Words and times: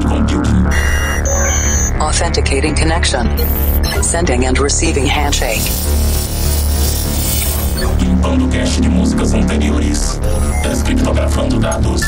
cloud 0.00 0.28
computing. 0.28 0.66
Authenticating 2.00 2.74
connection. 2.74 3.26
Sending 4.02 4.46
and 4.46 4.58
receiving 4.58 5.06
handshake. 5.06 5.62
Limpando 8.00 8.48
cache 8.48 8.80
de 8.80 8.88
músicas 8.88 9.34
anteriores. 9.34 10.20
Descriptografando 10.62 11.58
dados. 11.58 12.02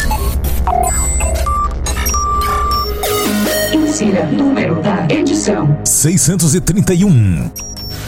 Insira 3.73 4.27
número 4.27 4.81
da 4.83 5.07
edição: 5.09 5.79
631. 5.85 7.51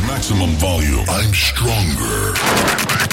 Maximum 0.06 0.52
volume. 0.58 1.04
I'm 1.08 1.32
stronger. 1.32 3.11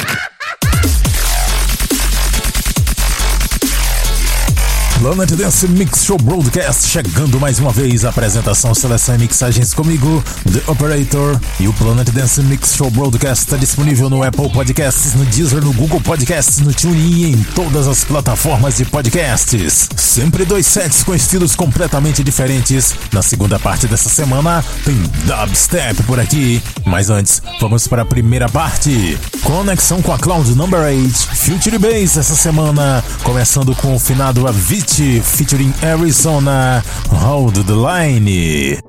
Planet 4.99 5.31
Dance 5.31 5.65
Mix 5.65 6.03
Show 6.03 6.17
Broadcast 6.17 6.85
chegando 6.85 7.39
mais 7.39 7.57
uma 7.57 7.71
vez. 7.71 8.03
Apresentação, 8.03 8.75
seleção 8.75 9.15
e 9.15 9.19
mixagens 9.19 9.73
comigo, 9.73 10.21
The 10.51 10.69
Operator. 10.69 11.39
E 11.57 11.69
o 11.69 11.73
Planet 11.73 12.09
Dance 12.09 12.41
Mix 12.41 12.75
Show 12.75 12.91
Broadcast 12.91 13.45
está 13.45 13.55
disponível 13.55 14.09
no 14.09 14.21
Apple 14.21 14.49
Podcasts, 14.49 15.13
no 15.13 15.23
Deezer, 15.23 15.63
no 15.63 15.71
Google 15.71 16.01
Podcasts, 16.01 16.59
no 16.59 16.73
TuneIn 16.73 17.13
e 17.13 17.31
em 17.31 17.43
todas 17.55 17.87
as 17.87 18.03
plataformas 18.03 18.75
de 18.75 18.83
podcasts. 18.83 19.87
Sempre 19.95 20.43
dois 20.43 20.67
sets 20.67 21.01
com 21.01 21.15
estilos 21.15 21.55
completamente 21.55 22.21
diferentes. 22.21 22.93
Na 23.13 23.21
segunda 23.21 23.57
parte 23.57 23.87
dessa 23.87 24.09
semana 24.09 24.61
tem 24.83 24.95
Dubstep 25.23 26.03
por 26.03 26.19
aqui. 26.19 26.61
Mas 26.85 27.09
antes, 27.09 27.41
vamos 27.61 27.87
para 27.87 28.01
a 28.01 28.05
primeira 28.05 28.49
parte. 28.49 29.17
Conexão 29.43 30.01
com 30.01 30.11
a 30.11 30.19
Cloud 30.19 30.53
Number 30.55 30.81
8, 30.81 31.09
Future 31.37 31.77
Bass 31.77 32.17
essa 32.17 32.35
semana, 32.35 33.01
começando 33.23 33.73
com 33.75 33.95
o 33.95 33.99
finado 33.99 34.45
Avicii 34.45 34.88
featuring 34.97 35.73
Arizona, 35.83 36.81
Hold 37.09 37.55
the 37.55 37.75
Line. 37.75 38.79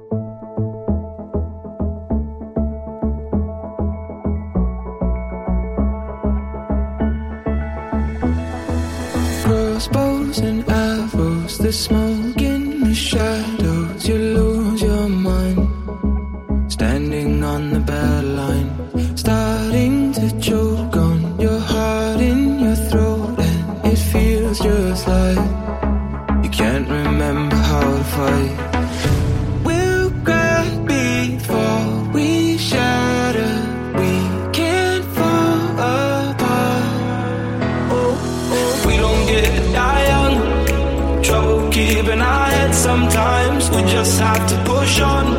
crossbows 9.45 10.39
and 10.41 10.69
arrows, 10.69 11.59
the 11.59 11.73
smoke 11.73 12.20
Trouble 41.81 42.03
keeping 42.03 42.21
our 42.21 42.47
heads 42.47 42.77
sometimes. 42.77 43.71
We 43.71 43.83
just 43.83 44.21
have 44.21 44.47
to 44.49 44.57
push 44.65 45.01
on. 45.01 45.35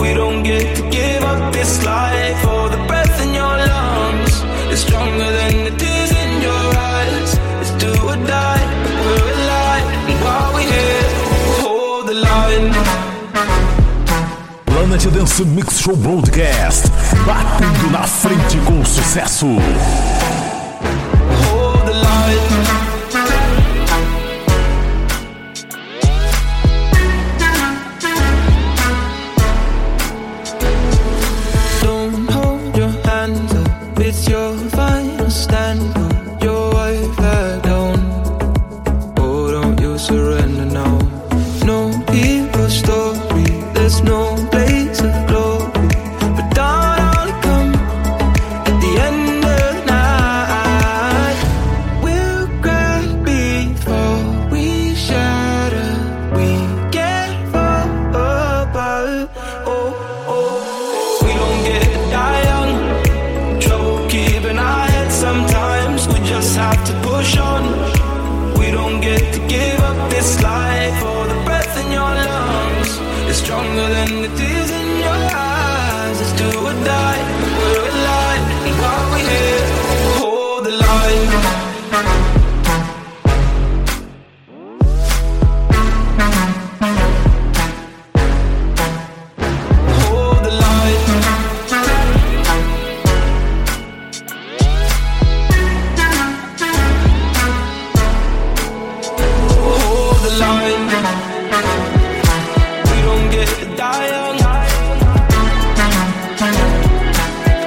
We 0.00 0.14
don't 0.14 0.42
get 0.42 0.76
to 0.76 0.82
give 0.90 1.22
up 1.22 1.52
this 1.52 1.84
life. 1.84 2.46
Or 2.46 2.68
the 2.68 2.82
breath 2.86 3.20
in 3.22 3.34
your 3.34 3.56
lungs 3.66 4.42
is 4.72 4.80
stronger 4.80 5.30
than 5.30 5.64
the 5.64 5.76
tears 5.76 6.12
in 6.12 6.42
your 6.42 6.74
eyes. 6.76 7.38
It's 7.60 7.70
do 7.82 7.92
or 8.08 8.16
die. 8.26 8.64
We're 9.04 9.32
alive. 9.42 9.86
And 10.08 10.20
while 10.24 10.52
we're 10.54 10.72
here, 10.76 11.08
we'll 11.28 11.60
hold 11.68 12.08
the 12.08 12.14
line. 12.14 12.72
Planet 14.66 15.12
Dance 15.12 15.44
Mix 15.44 15.80
Show 15.80 15.96
Broadcast, 15.96 16.90
batendo 17.26 17.90
na 17.90 18.06
frente 18.06 18.58
com 18.66 18.84
sucesso. 18.84 19.46
Hold 21.50 21.86
the 21.86 21.92
line. 21.92 22.89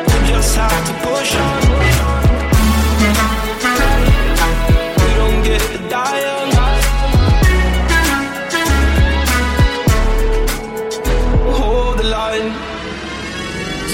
We 0.10 0.18
just 0.32 0.56
have 0.56 0.84
to 0.88 0.94
push 1.06 1.32
on. 1.36 1.60
We 5.00 5.10
don't 5.20 5.42
get 5.44 5.62
to 5.74 5.80
die 5.90 6.20
young. 6.26 6.52
Hold 11.60 11.94
the 11.98 12.04
line. 12.04 12.50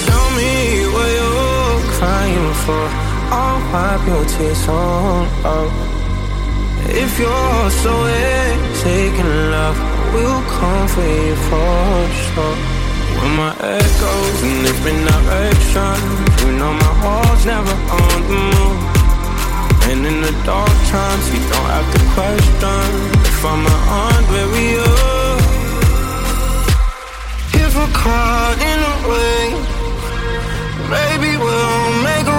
Tell 0.04 0.28
me 0.38 0.52
what 0.94 1.08
you're 1.18 1.80
crying 1.96 2.50
for. 2.64 2.86
I'll 3.32 3.60
wipe 3.72 4.04
your 4.06 4.24
tears. 4.32 4.62
If 7.02 7.12
you're 7.18 7.70
so 7.70 7.94
sick 8.06 8.58
taking 8.84 9.32
love, 9.50 9.78
we'll 10.12 10.42
come 10.58 10.88
for 10.88 11.06
you 11.06 11.34
for 11.48 12.08
sure. 12.22 12.56
When 13.20 13.32
my 13.36 13.52
echoes 13.58 14.42
and 14.42 14.66
it's 14.66 14.80
been 14.86 15.02
you 16.44 16.52
know 16.58 16.72
my 16.72 16.92
heart's 17.02 17.44
never 17.44 17.76
on 18.00 18.18
the 18.28 18.38
move. 18.52 18.80
And 19.90 20.06
in 20.06 20.20
the 20.22 20.34
dark 20.44 20.76
times, 20.94 21.24
you 21.32 21.40
don't 21.52 21.70
have 21.76 21.88
to 21.94 22.00
question 22.14 22.86
if 23.26 23.44
I'm 23.44 23.66
on 23.66 24.20
where 24.30 24.48
we 24.56 24.66
are. 24.78 25.38
If 27.62 27.70
we're 27.76 27.94
caught 28.02 28.58
in 28.70 28.78
the 28.86 28.94
rain, 29.14 29.54
maybe 30.94 31.30
we'll 31.42 31.90
make 32.08 32.29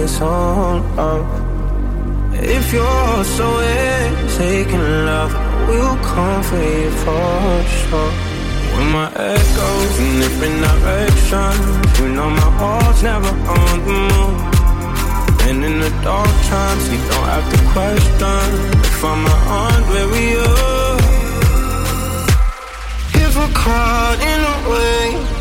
always 0.00 0.20
on 0.22 0.98
up. 0.98 1.26
If 2.32 2.72
you're 2.72 3.24
so 3.24 3.48
taking 4.38 4.80
love, 4.80 5.32
we'll 5.68 5.96
come 5.96 6.42
for 6.42 6.56
you 6.56 6.90
for 7.02 7.64
sure. 7.78 8.12
When 8.74 8.92
my 8.92 9.10
head 9.10 9.44
goes 9.56 9.98
in 9.98 10.20
different 10.20 10.56
directions, 10.64 11.98
you 11.98 12.08
know 12.08 12.30
my 12.30 12.50
heart's 12.60 13.02
never 13.02 13.28
on 13.28 13.78
the 13.84 13.92
move. 14.10 14.40
And 15.48 15.64
in 15.64 15.80
the 15.80 15.90
dark 16.02 16.34
times, 16.48 16.84
you 16.92 16.98
don't 17.10 17.28
have 17.34 17.46
to 17.52 17.58
question 17.74 18.42
if 18.80 19.04
I'm 19.04 19.26
around 19.26 19.82
where 19.90 20.08
we 20.14 20.24
are. 20.36 20.98
If 23.22 23.36
we're 23.36 23.54
caught 23.54 24.18
in 24.32 24.40
a 24.52 24.70
way. 24.70 25.39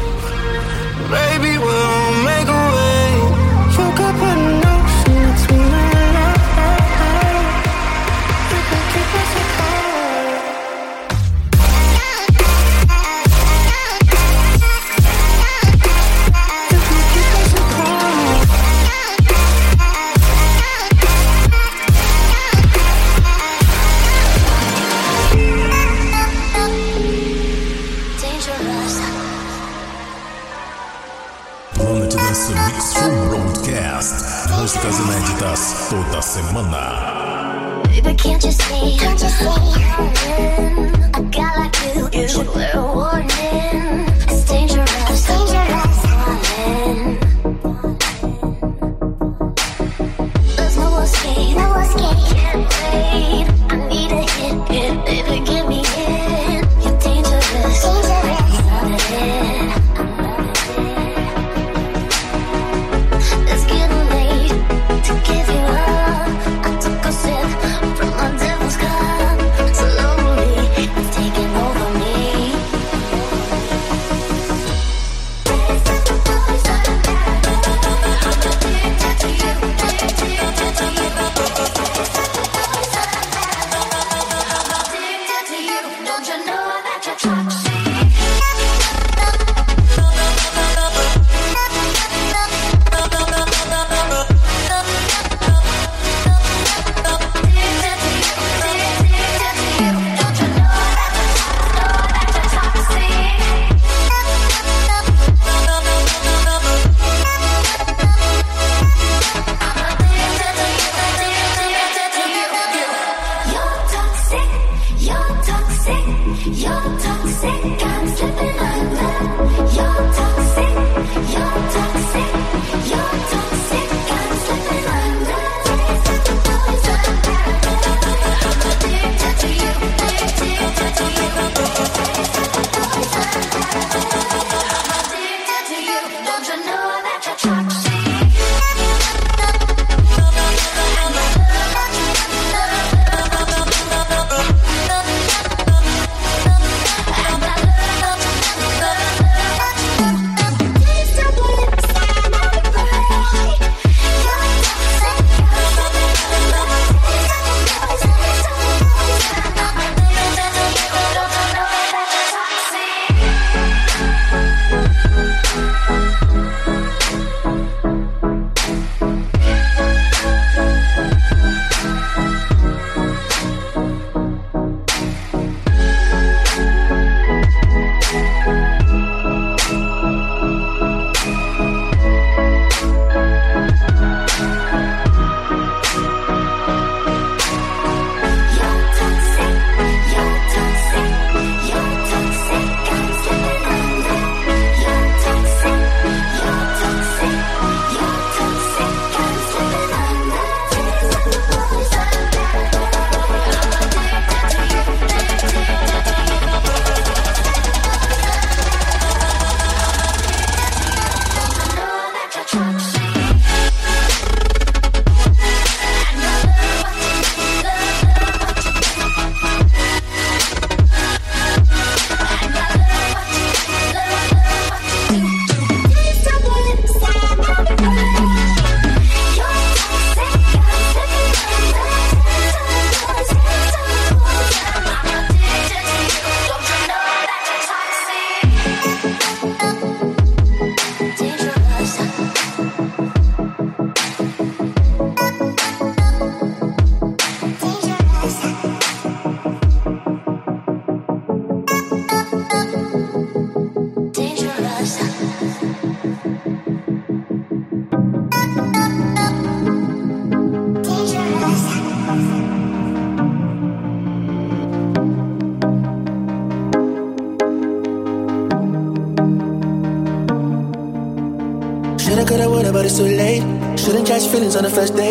on 274.59 274.65
the 274.65 274.69
first 274.69 274.93
day. 274.93 275.08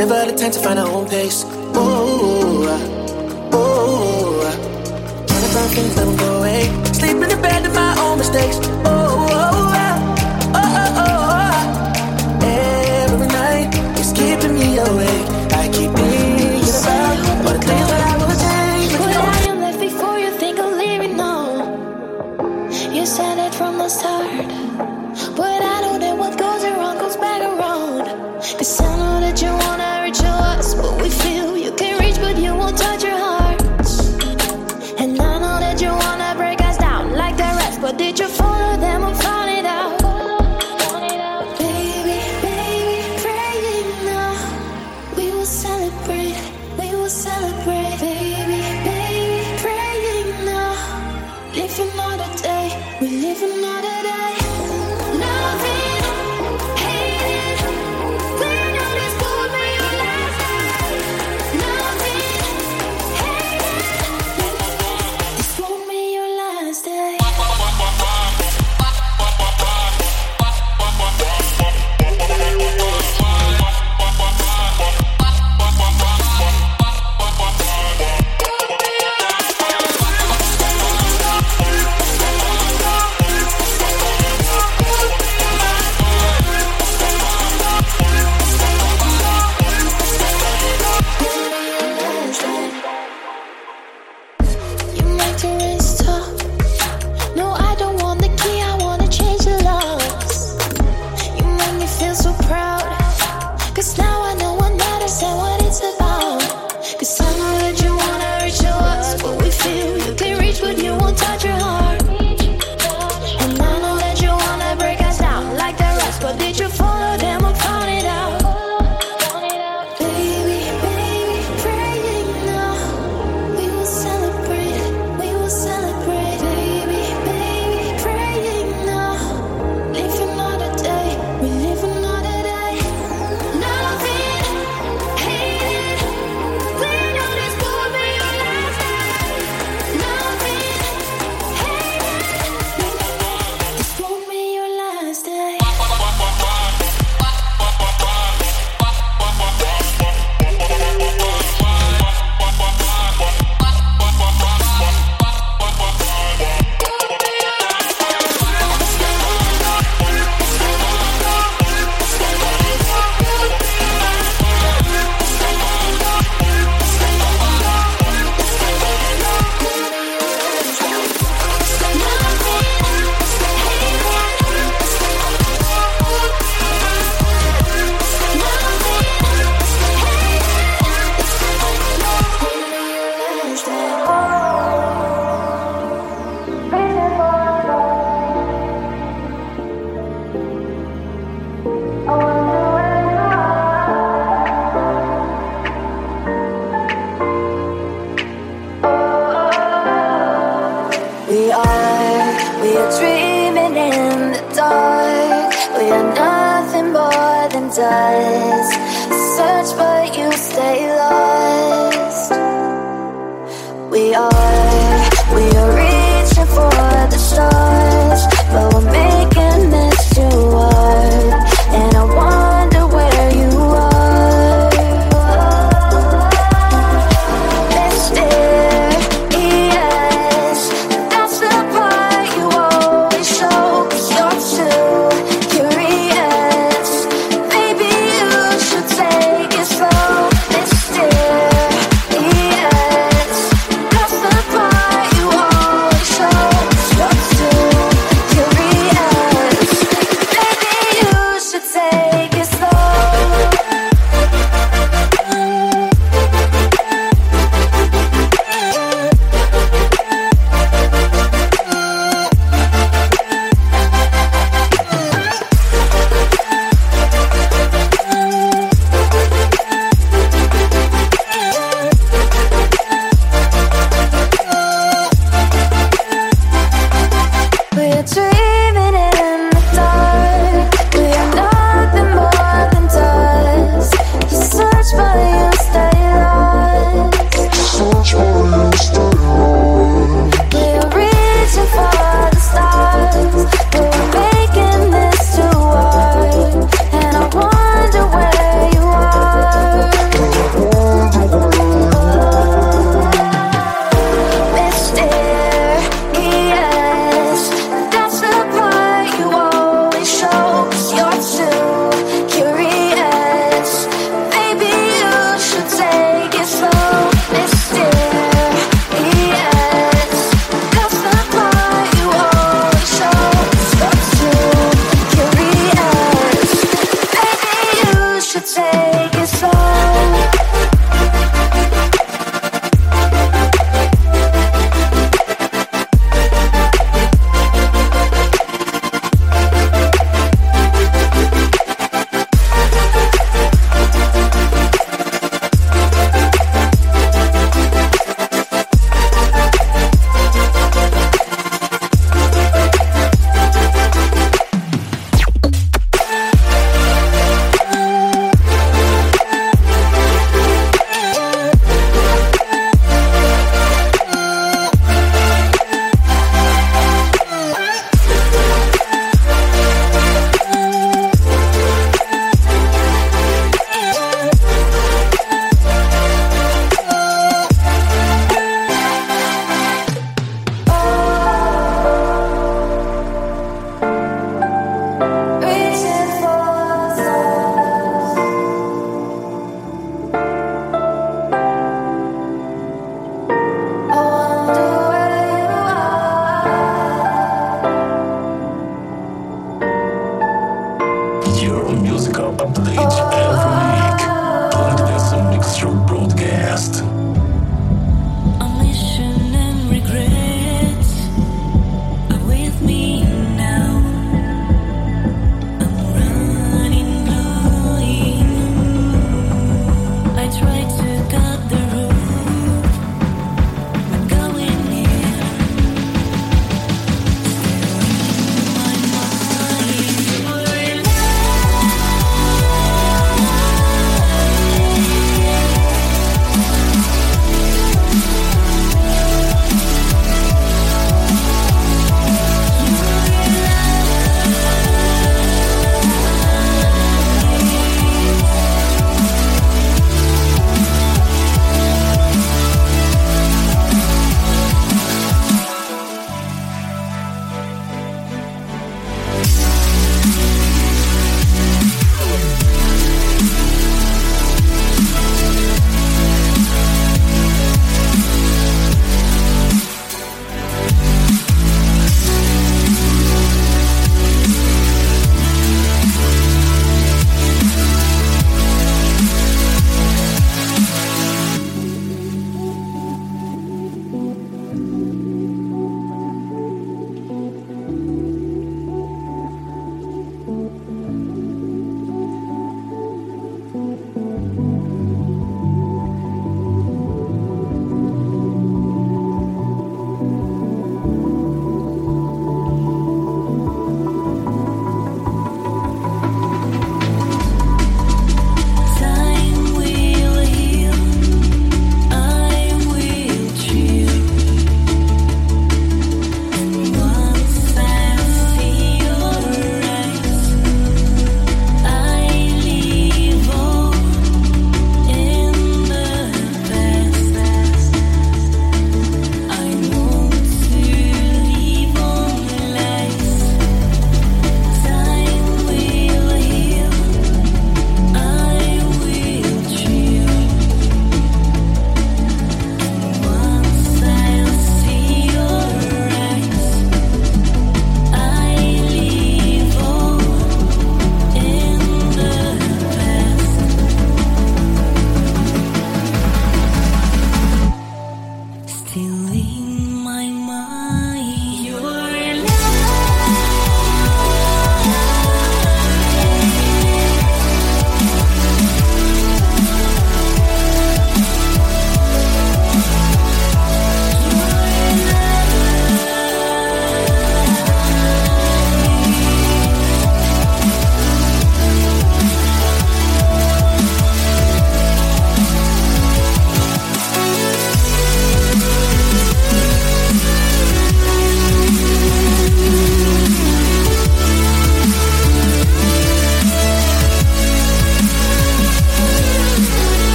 Never 0.00 0.14
had 0.14 0.28
the 0.30 0.32
time 0.32 0.50
to 0.50 0.58
find 0.60 0.78
our 0.78 0.88
own 0.88 1.06
pace. 1.10 1.44
Oh, 1.74 2.64
oh, 3.52 3.52
oh. 3.52 5.26
Trying 5.26 5.42
to 5.42 5.48
find 5.52 5.70
things 5.74 5.94
that 5.94 6.06
will 6.06 6.16
go 6.16 6.38
away. 6.38 6.64
Sleep 6.94 7.16
in 7.16 7.28
the 7.28 7.36
bed 7.36 7.66
of 7.66 7.74
my 7.74 7.94
own 8.00 8.16
mistakes. 8.16 8.59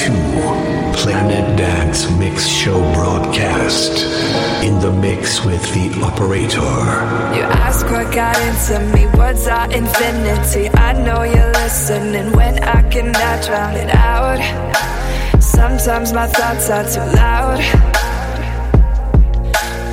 To 0.00 0.12
Planet 0.96 1.58
Dance 1.58 2.10
Mix 2.12 2.46
Show 2.46 2.80
broadcast. 2.94 3.92
In 4.64 4.80
the 4.80 4.90
mix 4.90 5.44
with 5.44 5.62
the 5.74 6.00
operator. 6.02 6.72
You 7.36 7.44
ask 7.44 7.84
what 7.84 8.10
got 8.14 8.36
into 8.48 8.80
me, 8.94 9.06
words 9.18 9.46
are 9.46 9.70
infinity. 9.70 10.70
I 10.70 10.94
know 10.94 11.22
you're 11.24 11.52
listening 11.52 12.32
when 12.32 12.64
I 12.64 12.80
cannot 12.88 13.44
drown 13.44 13.76
it 13.76 13.94
out. 13.94 14.40
Sometimes 15.42 16.14
my 16.14 16.28
thoughts 16.28 16.70
are 16.70 16.86
too 16.88 17.04
loud. 17.16 17.60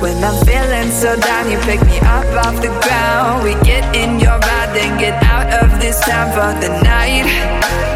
When 0.00 0.16
I'm 0.24 0.38
feeling 0.46 0.90
so 0.90 1.20
down, 1.20 1.50
you 1.50 1.58
pick 1.68 1.82
me 1.82 1.98
up 2.16 2.28
off 2.46 2.56
the 2.62 2.72
ground. 2.80 3.44
We 3.44 3.52
get 3.62 3.84
in 3.94 4.18
your 4.20 4.38
ride, 4.38 4.72
then 4.74 4.98
get 4.98 5.22
out 5.22 5.48
of 5.62 5.78
this 5.80 6.00
town 6.00 6.32
for 6.32 6.58
the 6.64 6.70
night. 6.82 7.87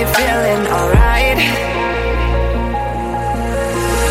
Me 0.00 0.06
feeling 0.06 0.66
alright. 0.66 1.36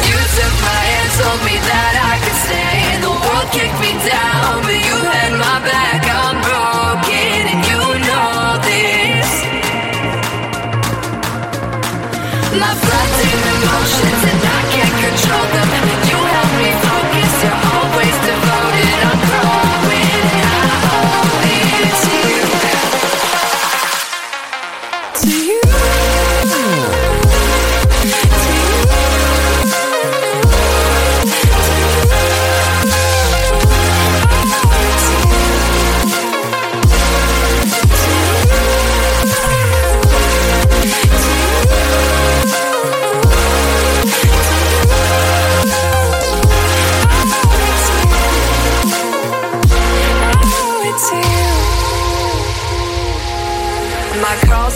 You 0.06 0.20
took 0.38 0.56
my 0.62 0.82
hand, 0.86 1.10
told 1.18 1.42
me 1.42 1.58
that 1.66 1.94
I 1.98 2.14
could 2.22 2.40
stay. 2.46 3.02
The 3.02 3.10
world 3.10 3.50
kicked 3.50 3.80
me 3.82 3.98
down, 4.06 4.62
but 4.62 4.78
you 4.86 4.98
had 5.10 5.34
my 5.34 5.58
back. 5.66 6.09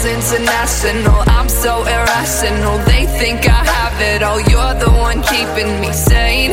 International, 0.06 1.24
I'm 1.28 1.48
so 1.48 1.86
irrational. 1.86 2.78
They 2.80 3.06
think 3.06 3.48
I 3.48 3.64
have 3.64 4.02
it 4.02 4.22
all, 4.22 4.42
you're 4.52 4.74
the 4.76 4.92
one 5.00 5.22
keeping 5.24 5.80
me 5.80 5.94
sane. 5.94 6.52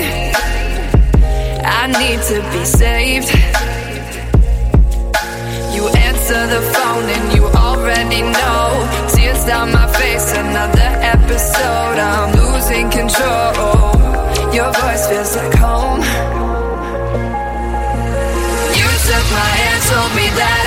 I 1.64 1.88
need 1.88 2.22
to 2.30 2.38
be 2.52 2.64
saved. 2.64 3.28
You 5.74 5.88
answer 5.88 6.46
the 6.46 6.62
phone 6.72 7.04
and 7.16 7.34
you 7.34 7.44
already 7.58 8.22
know. 8.22 8.68
Tears 9.12 9.44
down 9.44 9.72
my 9.72 9.86
face, 9.94 10.32
another 10.36 10.90
episode. 11.14 11.98
I'm 11.98 12.30
losing 12.38 12.88
control. 12.88 13.94
Your 14.54 14.70
voice 14.78 15.08
feels 15.08 15.34
like 15.34 15.54
home. 15.54 16.02
You 18.78 18.88
took 19.08 19.26
my 19.34 19.50
hand, 19.58 19.82
told 19.90 20.14
me 20.14 20.28
that 20.38 20.59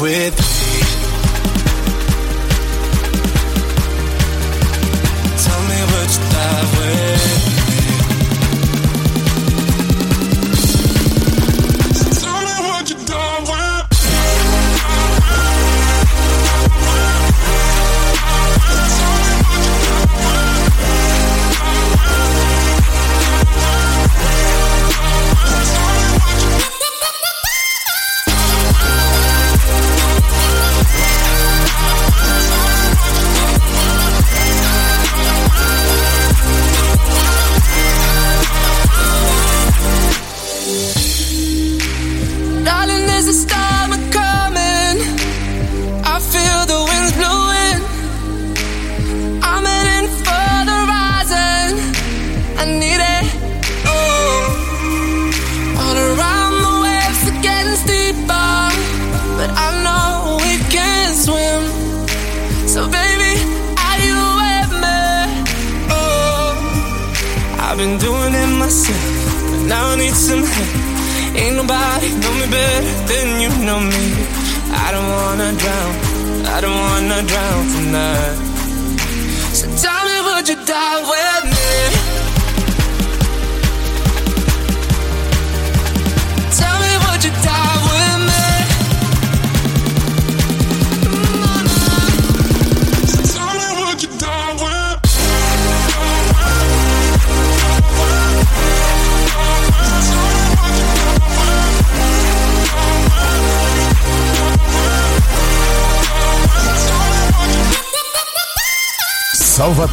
with 0.00 0.37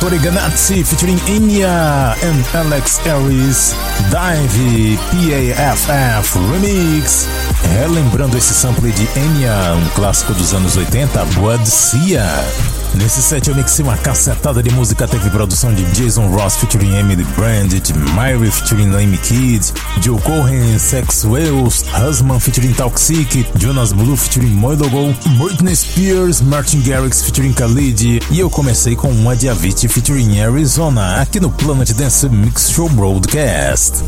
Salvatore 0.05 0.19
Ganazzi 0.19 0.83
featuring 0.83 1.17
Enya 1.25 2.13
and 2.21 2.45
Alex 2.53 2.99
Aries, 3.07 3.73
Dive 4.11 4.99
PAFF 5.09 6.37
Remix. 6.51 7.27
Relembrando 7.73 8.37
esse 8.37 8.53
sample 8.53 8.91
de 8.91 9.07
Enya, 9.17 9.73
um 9.75 9.89
clássico 9.95 10.33
dos 10.33 10.53
anos 10.53 10.77
80, 10.77 11.25
Blood. 11.33 11.65
Nesse 12.97 13.21
set 13.21 13.49
eu 13.49 13.55
mixei 13.55 13.83
uma 13.83 13.97
cacetada 13.97 14.63
de 14.63 14.69
música, 14.71 15.07
teve 15.07 15.29
produção 15.29 15.73
de 15.73 15.83
Jason 15.91 16.27
Ross 16.27 16.55
featuring 16.55 16.95
Emily 16.95 17.23
Brandt, 17.35 17.93
Myri 17.93 18.49
featuring 18.49 18.89
Lame 18.91 19.17
Kid, 19.17 19.73
Joe 20.01 20.19
Cohen, 20.21 20.79
Sex 20.79 21.25
Wales, 21.25 21.83
Husman 21.93 22.39
featuring 22.39 22.73
Toxic, 22.73 23.45
Jonas 23.57 23.91
Blue 23.91 24.15
featuring 24.15 24.53
Moilogo, 24.53 25.13
Britney 25.37 25.75
Spears, 25.75 26.41
Martin 26.41 26.81
Garrix 26.81 27.21
featuring 27.21 27.53
Khalid 27.53 28.21
e 28.31 28.39
eu 28.39 28.49
comecei 28.49 28.95
com 28.95 29.09
uma 29.09 29.35
de 29.35 29.49
Avicii 29.49 29.89
featuring 29.89 30.39
Arizona 30.39 31.21
aqui 31.21 31.39
no 31.39 31.51
Planet 31.51 31.91
Dance 31.91 32.29
Mix 32.29 32.69
Show 32.69 32.89
Broadcast. 32.89 34.03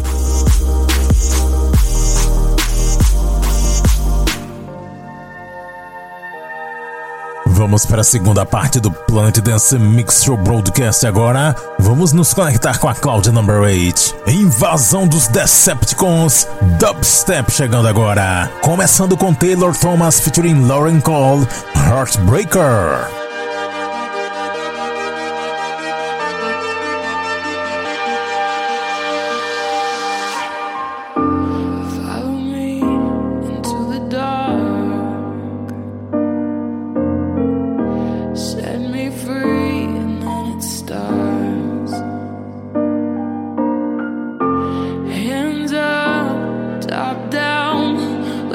Vamos 7.58 7.88
para 7.88 8.02
a 8.02 8.04
segunda 8.04 8.46
parte 8.46 8.80
do 8.80 8.92
Planet 8.92 9.40
Dance 9.40 9.80
Mix 9.80 10.24
Show 10.24 10.38
Broadcast 10.38 11.08
agora. 11.08 11.56
Vamos 11.80 12.14
nos 12.14 12.32
conectar 12.32 12.78
com 12.78 12.88
a 12.88 12.94
Cloud 12.94 13.32
Number 13.32 13.60
8. 13.62 14.16
Invasão 14.28 15.08
dos 15.08 15.28
Decepticons. 15.28 16.48
Dubstep 16.80 17.52
chegando 17.52 17.88
agora. 17.88 18.48
Começando 18.62 19.18
com 19.18 19.34
Taylor 19.34 19.76
Thomas 19.76 20.20
featuring 20.20 20.68
Lauren 20.68 21.02
Cole. 21.02 21.48
Heartbreaker. 21.76 23.27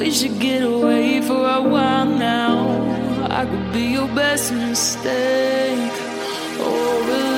We 0.02 0.10
should 0.10 0.40
get 0.40 0.64
away 0.64 1.20
for 1.20 1.46
a 1.46 1.62
while 1.62 2.06
now. 2.06 2.56
I 3.30 3.46
could 3.46 3.72
be 3.72 3.84
your 3.96 4.08
best 4.08 4.52
mistake, 4.52 5.94
oh, 6.58 7.06
or 7.06 7.10
a 7.28 7.31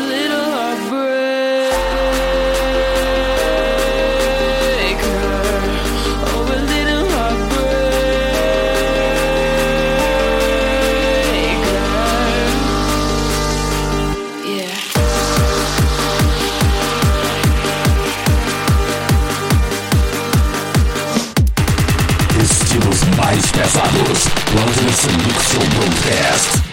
pesados. 24.54 24.64
Planet 24.64 24.76
Dance 24.76 25.08
Mix 25.16 25.48
Show 25.50 25.58
Broadcast. 25.76 26.63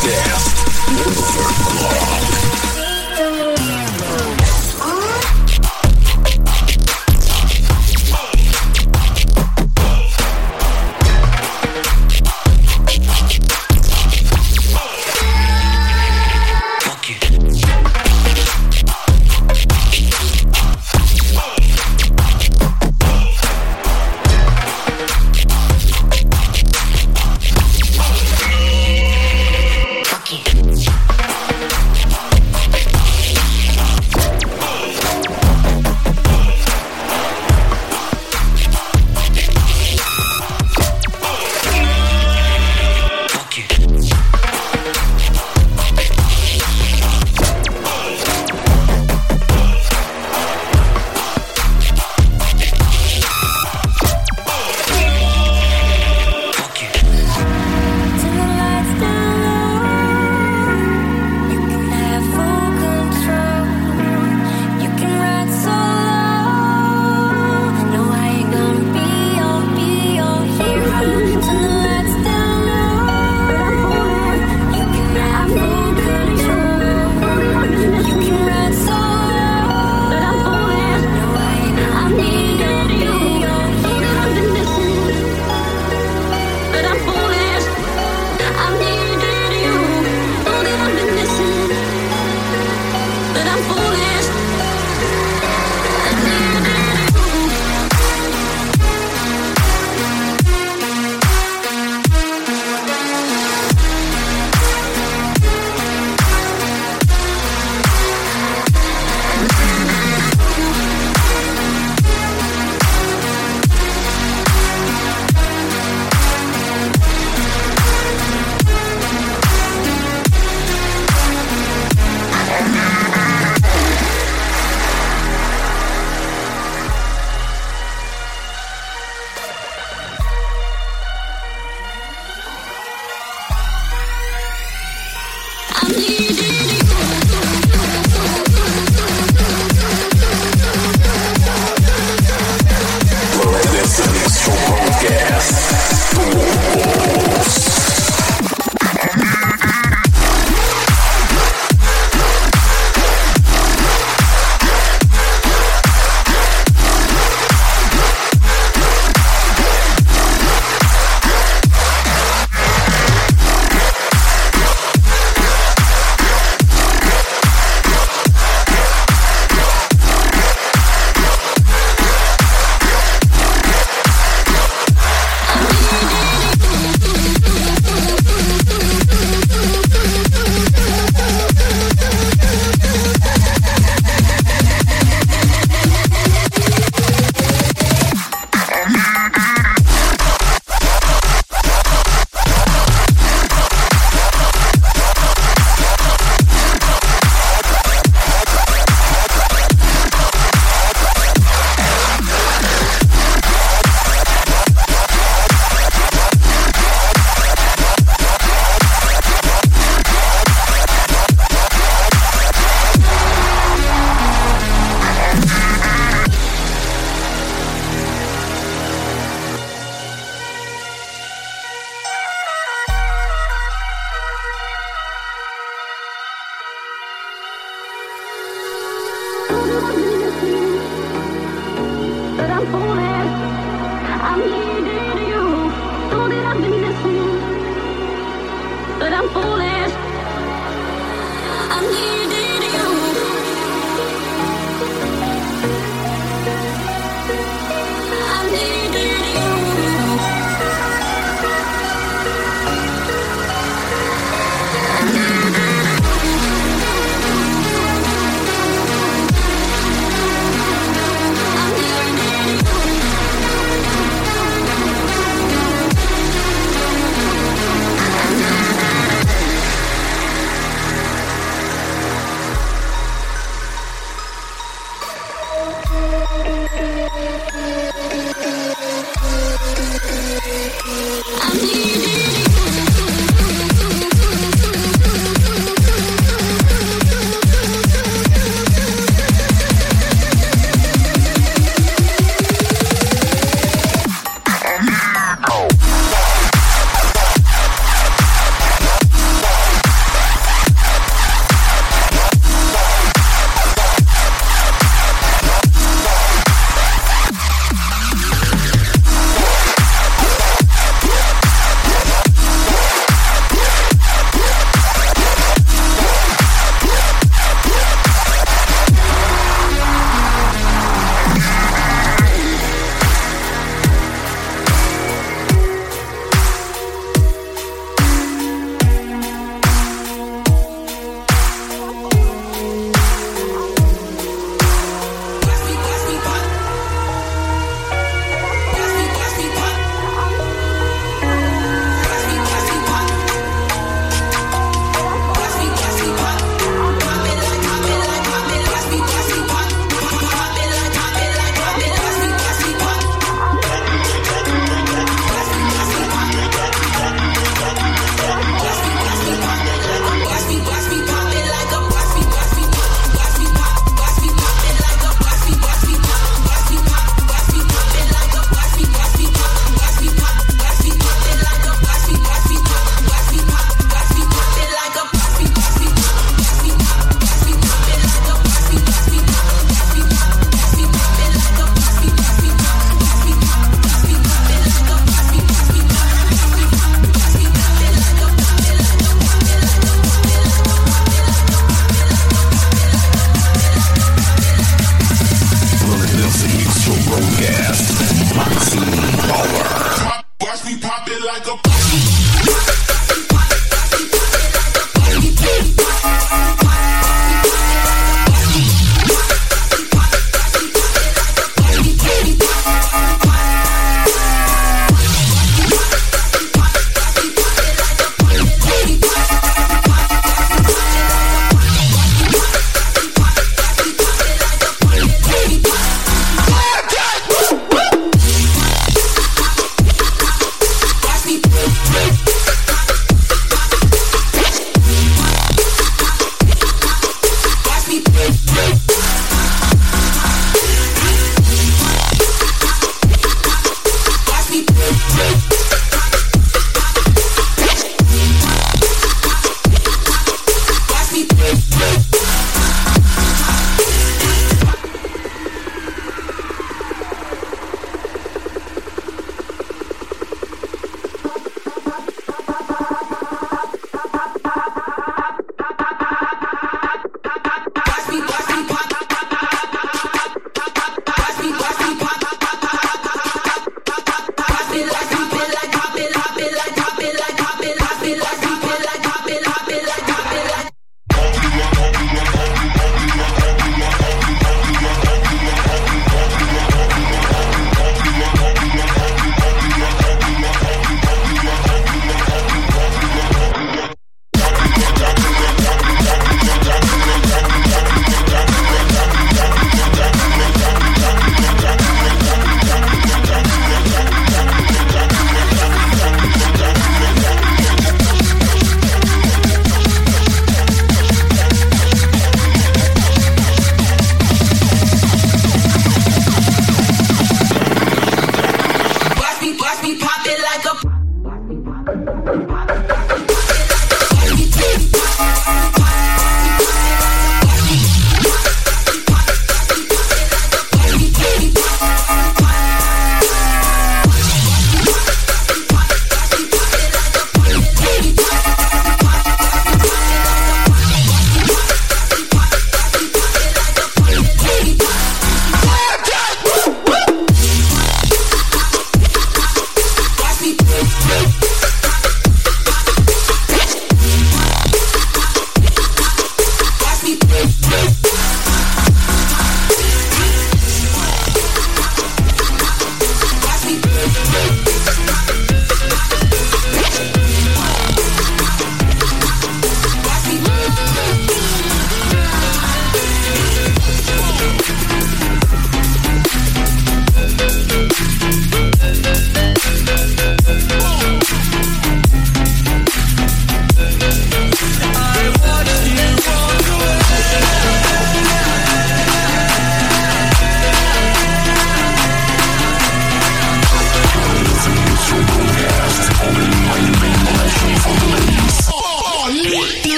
Show 0.00 0.49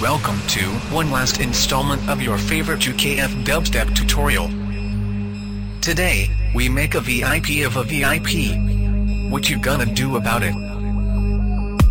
welcome 0.00 0.40
to 0.46 0.64
one 0.94 1.10
last 1.10 1.40
installment 1.40 2.08
of 2.08 2.22
your 2.22 2.38
favorite 2.38 2.80
UKF 2.80 3.44
dubstep 3.44 3.94
tutorial. 3.94 4.48
Today, 5.82 6.30
we 6.54 6.70
make 6.70 6.94
a 6.94 7.02
VIP 7.02 7.66
of 7.66 7.76
a 7.76 7.82
VIP. 7.82 8.56
What 9.30 9.50
you 9.50 9.58
gonna 9.58 9.84
do 9.84 10.16
about 10.16 10.42
it? 10.42 10.54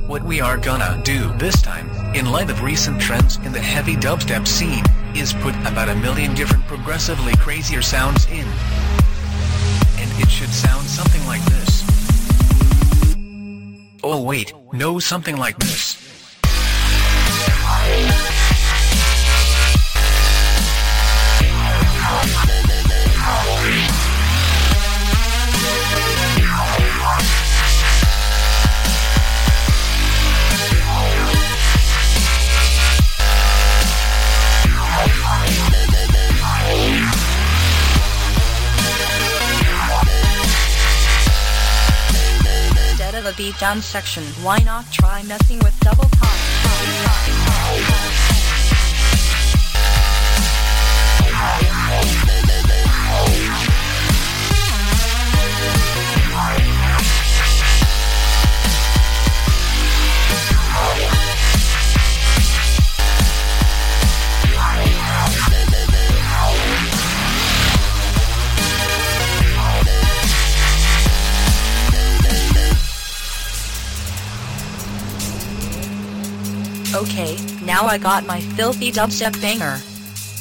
What 0.08 0.24
we 0.24 0.42
are 0.42 0.58
gonna 0.58 1.00
do 1.04 1.32
this 1.38 1.62
time, 1.62 1.88
in 2.16 2.32
light 2.32 2.50
of 2.50 2.64
recent 2.64 3.00
trends 3.00 3.36
in 3.46 3.52
the 3.52 3.60
heavy 3.60 3.96
dubstep 3.96 4.48
scene, 4.48 4.84
is 5.16 5.34
put 5.34 5.54
about 5.68 5.90
a 5.90 5.96
million 5.96 6.34
different 6.34 6.66
progressively 6.66 7.36
crazier 7.36 7.84
sounds 7.84 8.26
in. 8.26 8.48
And 10.00 10.20
it 10.20 10.32
should 10.32 10.50
sound 10.50 10.88
something 10.88 11.24
like 11.28 11.46
this. 11.46 11.84
Oh 14.04 14.24
wait, 14.24 14.52
no 14.74 14.98
something 14.98 15.38
like 15.38 15.60
this. 15.60 16.09
Instead 43.40 43.52
of 43.52 43.52
a 43.52 43.54
beat 43.54 43.60
down 43.60 43.82
section, 43.82 44.24
why 44.44 44.60
not 44.60 44.92
try 44.92 45.24
messing 45.24 45.60
with 45.60 45.80
double 45.80 46.04
time? 46.04 46.20
Okay, 76.96 77.38
now 77.64 77.86
I 77.86 78.00
got 78.00 78.26
my 78.26 78.42
filthy 78.42 78.92
dubstep 78.92 79.40
banger. 79.40 79.78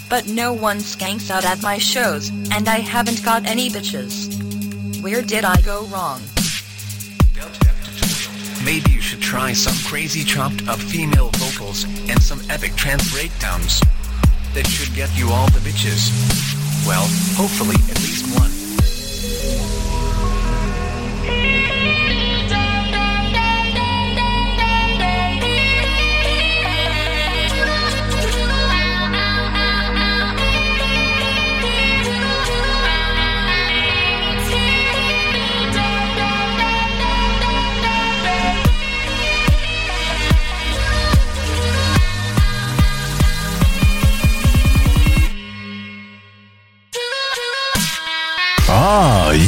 But 0.08 0.28
no 0.28 0.54
one 0.54 0.78
skanks 0.78 1.30
out 1.30 1.44
at 1.44 1.62
my 1.62 1.76
shows, 1.76 2.30
and 2.50 2.68
I 2.68 2.76
haven't 2.76 3.22
got 3.22 3.44
any 3.44 3.68
bitches. 3.68 4.32
Where 5.02 5.20
did 5.20 5.44
I 5.44 5.60
go 5.60 5.84
wrong? 5.88 6.22
Maybe 8.64 8.90
you 8.90 9.02
should 9.02 9.20
try 9.20 9.52
some 9.52 9.76
crazy 9.90 10.24
chopped 10.24 10.66
up 10.68 10.78
female 10.78 11.30
vocals 11.34 11.84
and 12.08 12.22
some 12.22 12.40
epic 12.48 12.74
trance 12.76 13.12
breakdowns. 13.12 13.80
That 14.54 14.66
should 14.66 14.94
get 14.94 15.14
you 15.18 15.28
all 15.28 15.50
the 15.50 15.60
bitches. 15.60 16.08
Well, 16.86 17.06
hopefully 17.36 17.76
at 17.90 18.00
least 18.00 18.24
one. 18.38 18.57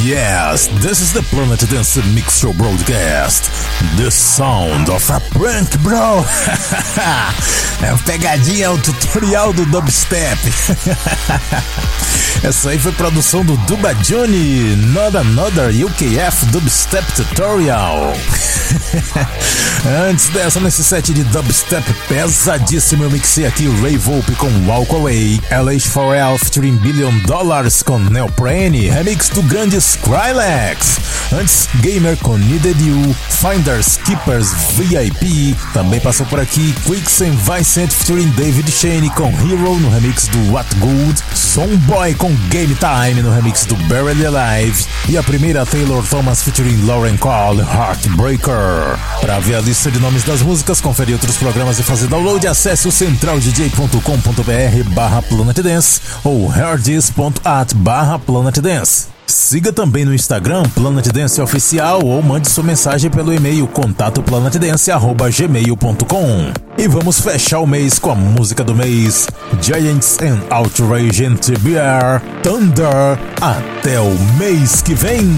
Yes, 0.03 0.67
this 0.81 0.99
is 0.99 1.13
the 1.13 1.21
Planet 1.23 1.59
Dance 1.69 1.97
Mix 2.13 2.39
Show 2.39 2.53
broadcast. 2.53 3.49
The 3.97 4.09
sound 4.11 4.89
of 4.89 5.09
a 5.09 5.19
prank, 5.31 5.77
bro. 5.79 6.23
é 7.81 7.89
a 7.89 7.97
pegadinha, 8.05 8.71
o 8.71 8.77
tutorial 8.77 9.53
do 9.53 9.65
dubstep. 9.65 10.37
Essa 12.43 12.69
aí 12.69 12.79
foi 12.79 12.91
produção 12.93 13.43
do 13.43 13.57
Duba 13.57 13.93
Johnny, 13.95 14.75
Not 14.75 15.17
Another 15.17 15.69
UKF 15.69 16.45
Dubstep 16.47 17.05
Tutorial. 17.13 18.13
Antes 20.09 20.27
dessa, 20.29 20.59
nesse 20.59 20.83
set 20.83 21.13
de 21.13 21.23
dubstep 21.25 21.83
pesadíssimo, 22.07 23.03
eu 23.03 23.09
mixei 23.11 23.45
aqui 23.45 23.67
Ray 23.81 23.97
Volpe 23.97 24.33
com 24.35 24.47
Walk 24.67 24.93
Away, 24.93 25.41
LH4L 25.49 26.37
featuring 26.37 26.75
Billion 26.77 27.17
Dollars 27.25 27.81
com 27.81 27.97
Neoprene, 27.97 28.89
remix 28.89 29.29
do 29.29 29.41
grande 29.43 29.77
Skrillex. 29.77 30.99
Antes, 31.33 31.69
Gamer 31.81 32.17
com 32.17 32.37
Needed 32.37 32.79
You, 32.83 33.15
Finders 33.29 33.97
Keepers 33.97 34.53
VIP, 34.75 35.55
também 35.73 35.99
passou 35.99 36.25
por 36.25 36.39
aqui 36.39 36.75
Quicksand 36.85 37.37
Vicent 37.37 37.91
featuring 37.91 38.29
David 38.31 38.69
Shane 38.69 39.09
com 39.11 39.29
Hero 39.29 39.79
no 39.79 39.89
remix 39.89 40.27
do 40.27 40.51
What 40.51 40.67
Good, 40.75 41.23
Boy 41.87 42.13
com 42.15 42.33
Game 42.49 42.75
Time 42.75 43.21
no 43.21 43.33
remix 43.33 43.65
do 43.65 43.75
Barely 43.87 44.25
Alive 44.25 44.85
e 45.09 45.17
a 45.17 45.23
primeira 45.23 45.65
Taylor 45.65 46.03
Thomas 46.07 46.43
featuring 46.43 46.85
Lauren 46.85 47.17
Cole, 47.17 47.61
Heartbreaker. 47.61 48.60
Para 49.19 49.39
ver 49.39 49.55
a 49.55 49.61
lista 49.61 49.91
de 49.91 49.99
nomes 49.99 50.23
das 50.23 50.41
músicas, 50.41 50.81
conferir 50.81 51.15
outros 51.15 51.37
programas 51.37 51.79
e 51.79 51.83
fazer 51.83 52.07
download, 52.07 52.45
acesse 52.47 52.87
o 52.87 52.91
centraldj.com.br 52.91 54.89
barra 54.93 55.21
Planet 55.21 55.59
Dance 55.59 56.01
ou 56.23 56.51
herdis.at 56.53 57.73
barra 57.75 58.19
Planet 58.19 58.59
Dance. 58.59 59.11
Siga 59.31 59.71
também 59.71 60.03
no 60.03 60.13
Instagram 60.13 60.63
Planet 60.75 61.07
Dance 61.07 61.39
Oficial 61.39 62.03
ou 62.03 62.21
mande 62.21 62.49
sua 62.49 62.65
mensagem 62.65 63.09
pelo 63.09 63.33
e-mail 63.33 63.65
contato 63.67 64.21
planetdance@gmail.com. 64.21 66.51
E 66.77 66.85
vamos 66.87 67.19
fechar 67.21 67.59
o 67.59 67.67
mês 67.67 67.97
com 67.97 68.11
a 68.11 68.15
música 68.15 68.61
do 68.63 68.75
mês 68.75 69.27
Giants 69.61 70.19
and 70.21 70.41
Outrage 70.49 71.25
and 71.25 71.35
TBR 71.35 72.21
Thunder 72.43 73.17
até 73.39 74.01
o 74.01 74.11
mês 74.37 74.81
que 74.81 74.93
vem. 74.93 75.31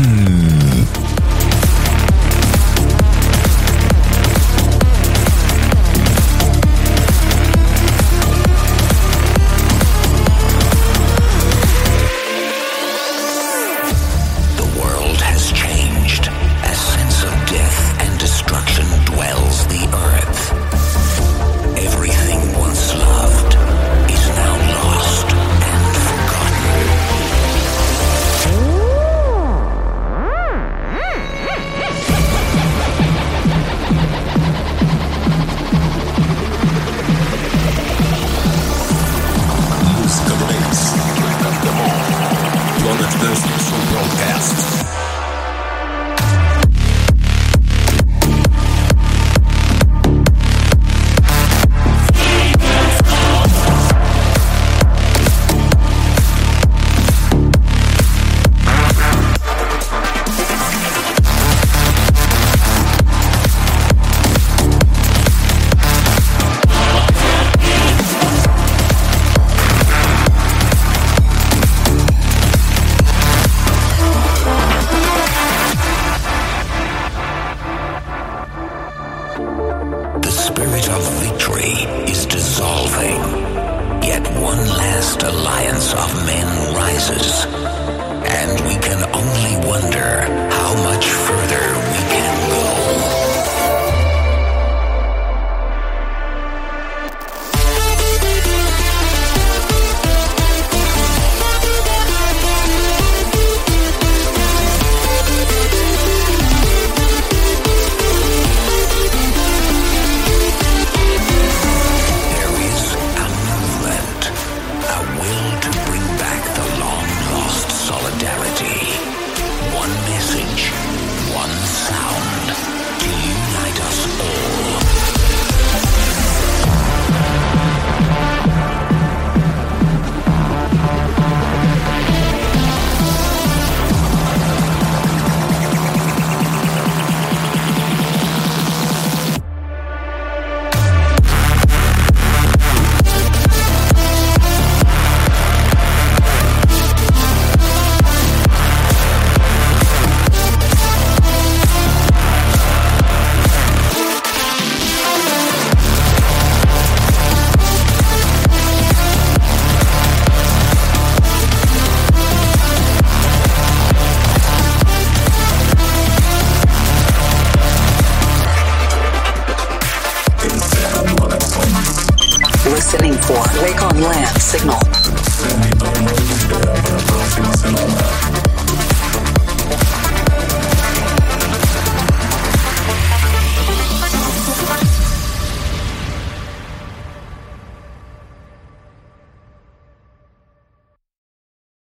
vast 85.03 85.23
alliance 85.23 85.93
of 85.93 86.25
men 86.25 86.73
rises, 86.73 87.45
and 87.45 88.51
we 88.67 88.75
can 88.87 89.01
only 89.13 89.67
wonder 89.67 90.32